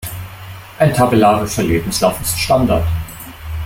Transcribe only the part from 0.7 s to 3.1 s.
Ein tabellarischer Lebenslauf ist Standard.